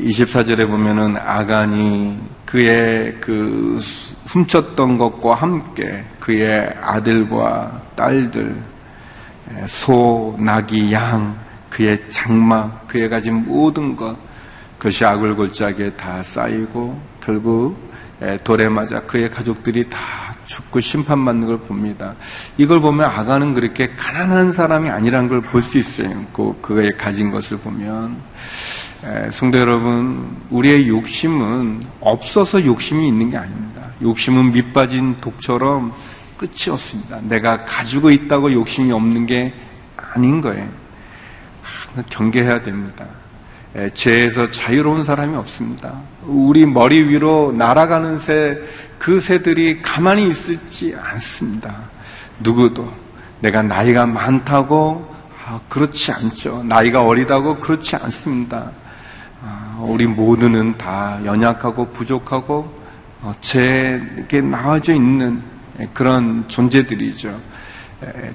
[0.02, 3.80] 24절에 보면은 아간이 그의 그
[4.28, 8.75] 훔쳤던 것과 함께 그의 아들과 딸들, 예,
[9.68, 11.38] 소, 나귀, 양,
[11.70, 14.16] 그의 장막, 그의 가진 모든 것,
[14.78, 17.78] 그것이 악을 골짜기에 다 쌓이고 결국
[18.22, 20.00] 예, 돌에 맞아 그의 가족들이 다
[20.46, 22.16] 죽고 심판받는 걸 봅니다.
[22.58, 26.24] 이걸 보면 아가는 그렇게 가난한 사람이 아니란 걸 볼 수 있어요.
[26.32, 28.16] 그, 그의 가진 것을 보면.
[29.32, 33.82] 성도 여러분, 우리의 욕심은 없어서 욕심이 있는 게 아닙니다.
[34.02, 35.92] 욕심은 밑빠진 독처럼
[36.38, 37.20] 끝이 없습니다.
[37.22, 39.54] 내가 가지고 있다고 욕심이 없는 게
[39.98, 40.68] 아닌 거예요.
[42.10, 43.06] 경계해야 됩니다.
[43.94, 45.94] 죄에서 자유로운 사람이 없습니다.
[46.26, 48.58] 우리 머리 위로 날아가는 새,
[48.98, 51.76] 그 새들이 가만히 있을지 않습니다.
[52.40, 52.92] 누구도
[53.42, 55.14] 내가 나이가 많다고
[55.46, 56.64] 아, 그렇지 않죠.
[56.64, 58.72] 나이가 어리다고 그렇지 않습니다.
[59.44, 62.74] 아, 우리 모두는 다 연약하고 부족하고
[63.22, 65.44] 어, 죄에 나와져 있는
[65.94, 67.40] 그런 존재들이죠.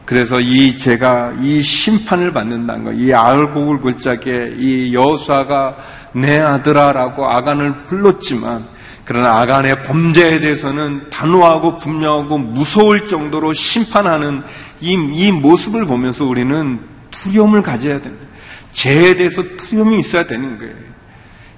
[0.04, 5.76] 그래서 이 죄가 이 심판을 받는다는 거, 이 아을곡을 골짜기에 이 여수아가
[6.12, 8.64] 내 아들아라고 아간을 불렀지만
[9.04, 14.42] 그러나 아간의 범죄에 대해서는 단호하고 분명하고 무서울 정도로 심판하는
[14.80, 18.26] 이, 이 모습을 보면서 우리는 두려움을 가져야 됩니다.
[18.72, 20.74] 죄에 대해서 두려움이 있어야 되는 거예요.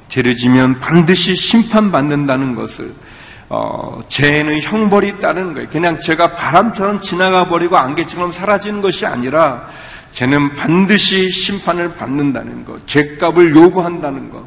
[0.09, 2.93] 죄를 지면 반드시 심판받는다는 것을
[3.55, 5.69] 어, 죄는 형벌이 따르는 거예요.
[5.69, 9.69] 그냥 죄가 바람처럼 지나가 버리고 안개처럼 사라지는 것이 아니라
[10.13, 14.43] 죄는 반드시 심판을 받는다는 것, 죄값을 요구한다는 것.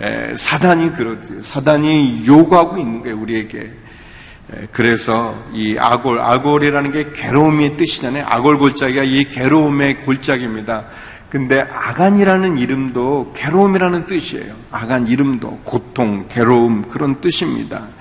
[0.00, 1.42] 에, 사단이 그렇죠.
[1.42, 3.58] 사단이 요구하고 있는 거예요, 우리에게.
[3.58, 8.24] 에, 그래서 이 아골, 아골이라는 게 괴로움의 뜻이잖아요.
[8.28, 10.86] 아골 골짜기가 이 괴로움의 골짜기입니다.
[11.28, 14.54] 근데 아간이라는 이름도 괴로움이라는 뜻이에요.
[14.70, 17.97] 아간 이름도 고통, 괴로움 그런 뜻입니다.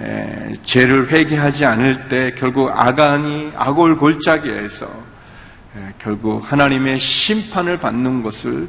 [0.00, 8.68] 에, 죄를 회개하지 않을 때 결국 아간이 아골 골짜기에서 에, 결국 하나님의 심판을 받는 것을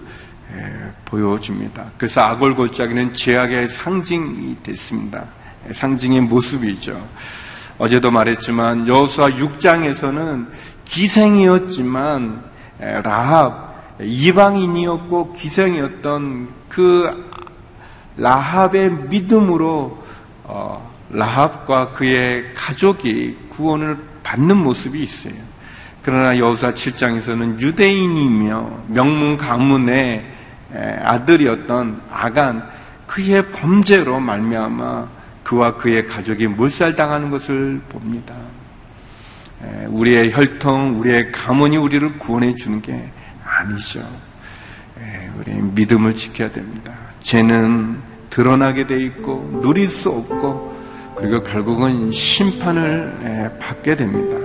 [0.54, 1.86] 에, 보여줍니다.
[1.98, 5.26] 그래서 아골 골짜기는 죄악의 상징이 됐습니다.
[5.74, 7.08] 상징의 모습이죠.
[7.78, 10.48] 어제도 말했지만 여수와 6장에서는
[10.86, 12.44] 기생이었지만
[12.80, 13.68] 라합
[14.02, 17.30] 이방인이었고 기생이었던 그
[18.16, 20.04] 라합의 믿음으로
[20.44, 25.34] 어, 라합과 그의 가족이 구원을 받는 모습이 있어요.
[26.04, 30.26] 그러나 여호사 7장에서는 유대인이며 명문 가문의
[31.04, 32.68] 아들이었던 아간
[33.08, 35.08] 그의 범죄로 말미암아
[35.44, 38.36] 그와 그의 가족이 몰살당하는 것을 봅니다.
[39.88, 43.10] 우리의 혈통, 우리의 가문이 우리를 구원해 주는 게
[43.44, 44.06] 아니죠.
[45.38, 46.94] 우리 믿음을 지켜야 됩니다.
[47.22, 47.98] 죄는
[48.30, 50.77] 드러나게 돼 있고 누릴 수 없고
[51.18, 54.38] 그리고 결국은 심판을 받게 됩니다.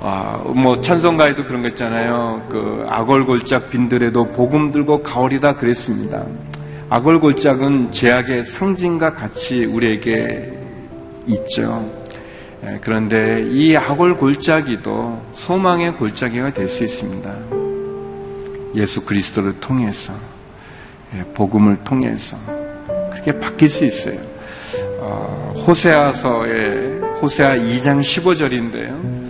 [0.00, 2.46] 아, 뭐 찬송가에도 그런 거 있잖아요.
[2.48, 6.24] 그 악월골짝 빈들에도 복음 들고 가오리다 그랬습니다.
[6.88, 10.56] 악월골짝은 제약의 상징과 같이 우리에게
[11.26, 11.84] 있죠.
[12.80, 17.34] 그런데 이 악월골짜기도 소망의 골짜기가 될 수 있습니다.
[18.76, 20.12] 예수 그리스도를 통해서
[21.34, 22.36] 복음을 통해서
[23.10, 24.29] 그렇게 바뀔 수 있어요.
[25.10, 29.20] 어, 호세아서의 호세아 2장 15절인데요.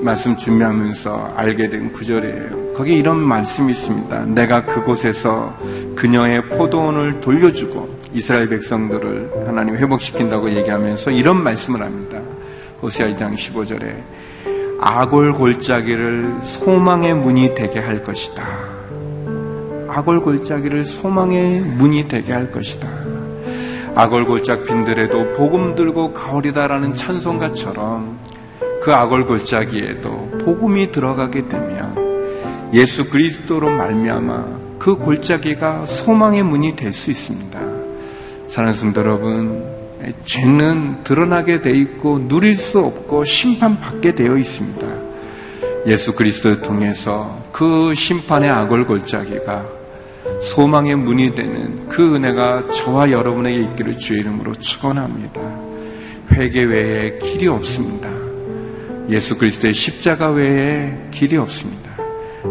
[0.00, 2.72] 말씀 준비하면서 알게 된 구절이에요.
[2.74, 4.26] 거기 이런 말씀이 있습니다.
[4.26, 5.56] 내가 그곳에서
[5.96, 12.20] 그녀의 포도원을 돌려주고 이스라엘 백성들을 하나님 회복시킨다고 얘기하면서 이런 말씀을 합니다.
[12.80, 13.96] 호세아 2장 15절에
[14.80, 18.42] 아골 골짜기를 소망의 문이 되게 할 것이다.
[19.88, 23.07] 아골 골짜기를 소망의 문이 되게 할 것이다.
[23.94, 28.18] 아골 골짝 빈들에도 복음 들고 가오리다라는 찬송가처럼
[28.82, 37.10] 그 악월 골짜기에도 복음이 들어가게 되면 예수 그리스도로 말미암아 그 골짜기가 소망의 문이 될 수
[37.10, 37.58] 있습니다.
[38.46, 39.64] 사랑하는 성도 여러분,
[40.24, 44.86] 죄는 드러나게 돼 있고 누릴 수 없고 심판받게 되어 있습니다.
[45.86, 49.77] 예수 그리스도를 통해서 그 심판의 악월 골짜기가
[50.42, 55.40] 소망의 문이 되는 그 은혜가 저와 여러분에게 있기를 주의 이름으로 축원합니다.
[56.32, 58.08] 회개 외에 길이 없습니다.
[59.08, 61.90] 예수 그리스도의 십자가 외에 길이 없습니다.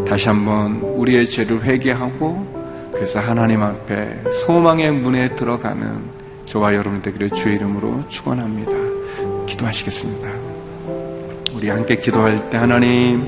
[0.06, 7.56] 다시 한번 우리의 죄를 회개하고 그래서 하나님 앞에 소망의 문에 들어가는 저와 여러분 되기를 주의
[7.56, 8.72] 이름으로 축원합니다.
[9.46, 10.28] 기도하시겠습니다.
[11.54, 13.26] 우리 함께 기도할 때 하나님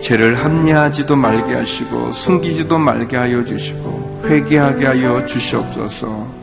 [0.00, 6.40] 죄를 합리하지도 말게 하시고 숨기지도 말게 하여 주시고 회개하게 하여 주시옵소서.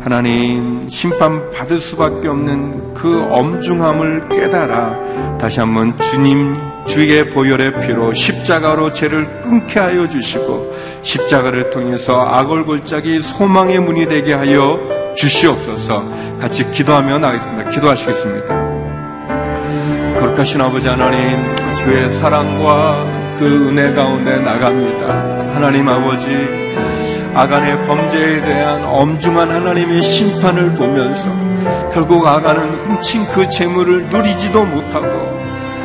[0.00, 8.92] 하나님 심판 받을 수밖에 없는 그 엄중함을 깨달아 다시 한번 주님 주의 보혈의 피로 십자가로
[8.92, 14.78] 죄를 끊게 하여 주시고 십자가를 통해서 악을 골짜기 소망의 문이 되게 하여
[15.16, 16.04] 주시옵소서
[16.40, 17.70] 같이 기도하며 나겠습니다.
[17.70, 18.74] 기도하시겠습니까?
[20.20, 23.04] 거룩하신 아버지 하나님 주의 사랑과
[23.38, 25.54] 그 은혜 가운데 나갑니다.
[25.54, 26.26] 하나님 아버지
[27.34, 31.28] 아간의 범죄에 대한 엄중한 하나님의 심판을 보면서
[31.92, 35.38] 결국 아간은 훔친 그 재물을 누리지도 못하고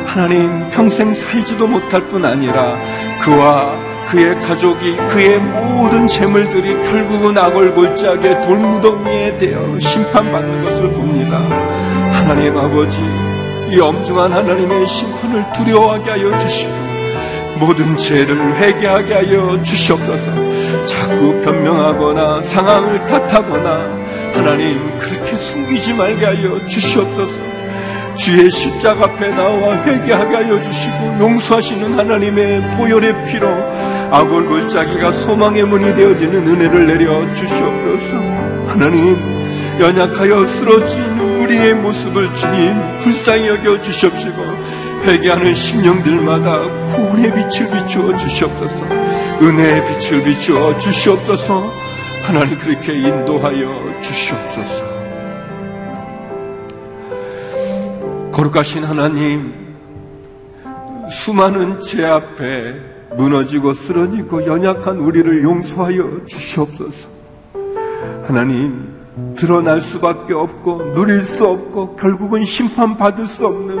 [0.06, 2.78] 하나님 평생 살지도 못할 뿐 아니라
[3.20, 3.76] 그와
[4.08, 11.36] 그의 가족이 그의 모든 재물들이 결국은 악을 골짜기에 돌무더미에 대어 심판받는 것을 봅니다.
[12.10, 13.02] 하나님 아버지
[13.70, 16.72] 이 엄중한 하나님의 심판을 두려워하게 하여 주시고
[17.60, 20.86] 모든 죄를 회개하게 하여 주시옵소서.
[20.86, 24.00] 자꾸 변명하거나 상황을 탓하거나
[24.34, 27.50] 하나님 그렇게 숨기지 말게 하여 주시옵소서.
[28.16, 33.46] 주의 십자가 앞에 나와 회개하게 하여 주시고 용서하시는 하나님의 보혈의 피로
[34.10, 38.16] 악을 골짜기가 소망의 문이 되어지는 은혜를 내려 주시옵소서.
[38.66, 39.16] 하나님
[39.78, 44.36] 연약하여 쓰러진 우리의 모습을 주님 불쌍히 여겨 주시옵시고
[45.02, 48.86] 회개하는 심령들마다 구원의 빛을 비추어 주시옵소서.
[49.42, 51.72] 은혜의 빛을 비추어 주시옵소서.
[52.22, 54.90] 하나님 그렇게 인도하여 주시옵소서.
[58.30, 59.52] 거룩하신 하나님,
[61.10, 62.74] 수많은 죄 앞에
[63.16, 67.08] 무너지고 쓰러지고 연약한 우리를 용서하여 주시옵소서.
[68.22, 68.99] 하나님,
[69.36, 73.78] 드러날 수밖에 없고 누릴 수 없고 결국은 심판받을 수 없는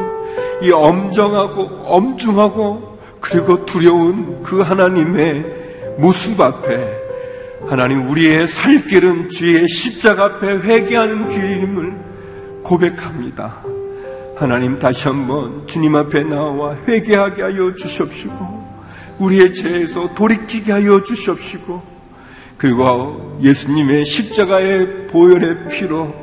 [0.62, 5.44] 이 엄정하고 엄중하고 그리고 두려운 그 하나님의
[5.98, 7.00] 모습 앞에
[7.66, 13.62] 하나님 우리의 살 길은 주의 십자가 앞에 회개하는 길임을 고백합니다.
[14.36, 18.34] 하나님 다시 한번 주님 앞에 나와 회개하게 하여 주십시고
[19.18, 21.89] 우리의 죄에서 돌이키게 하여 주십시고
[22.60, 26.14] 그리고 예수님의 십자가의 보혈의 피로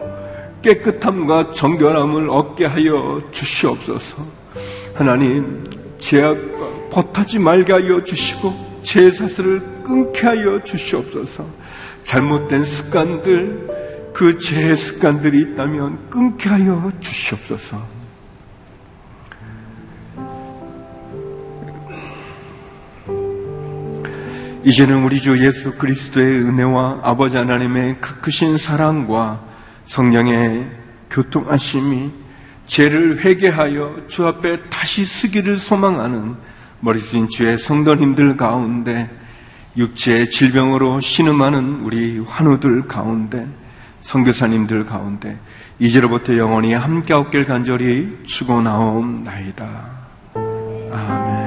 [0.61, 4.17] 깨끗함과 정결함을 얻게 하여 주시옵소서.
[4.93, 5.63] 하나님
[5.97, 11.43] 죄악과 벗하지 말게 하여 주시고 죄사슬을 끊게 하여 주시옵소서
[12.03, 17.96] 잘못된 습관들 그 죄의 습관들이 있다면 끊게 하여 주시옵소서
[24.63, 29.41] 이제는 우리 주 예수 그리스도의 은혜와 아버지 하나님의 그 크신 사랑과
[29.85, 30.67] 성령의
[31.09, 32.11] 교통하심이
[32.65, 36.35] 죄를 회개하여 주 앞에 다시 쓰기를 소망하는
[36.81, 39.09] 머리숱 주의 성도님들 가운데
[39.77, 43.47] 육체의 질병으로 신음하는 우리 환우들 가운데
[44.01, 45.37] 선교사님들 가운데
[45.79, 49.65] 이제로부터 영원히 함께 없길 간절히 축원하옵나이다.
[50.91, 51.46] 아멘.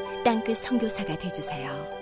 [0.23, 2.00] 땅끝 성교사가 되주세요